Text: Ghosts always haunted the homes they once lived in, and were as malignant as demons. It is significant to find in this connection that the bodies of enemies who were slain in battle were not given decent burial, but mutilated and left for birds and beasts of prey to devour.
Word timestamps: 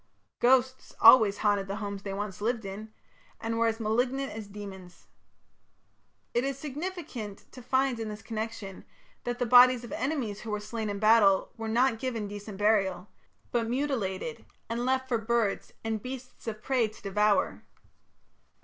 Ghosts 0.39 0.95
always 0.99 1.37
haunted 1.37 1.67
the 1.67 1.75
homes 1.75 2.01
they 2.01 2.11
once 2.15 2.41
lived 2.41 2.65
in, 2.65 2.91
and 3.39 3.59
were 3.59 3.67
as 3.67 3.79
malignant 3.79 4.31
as 4.31 4.47
demons. 4.47 5.05
It 6.33 6.43
is 6.43 6.57
significant 6.57 7.51
to 7.51 7.61
find 7.61 7.99
in 7.99 8.09
this 8.09 8.23
connection 8.23 8.83
that 9.25 9.37
the 9.37 9.45
bodies 9.45 9.83
of 9.83 9.91
enemies 9.91 10.41
who 10.41 10.49
were 10.49 10.59
slain 10.59 10.89
in 10.89 10.97
battle 10.97 11.51
were 11.55 11.67
not 11.69 11.99
given 11.99 12.27
decent 12.27 12.57
burial, 12.57 13.09
but 13.51 13.69
mutilated 13.69 14.43
and 14.67 14.85
left 14.87 15.07
for 15.07 15.19
birds 15.19 15.71
and 15.83 16.01
beasts 16.01 16.47
of 16.47 16.63
prey 16.63 16.87
to 16.87 17.01
devour. 17.03 17.61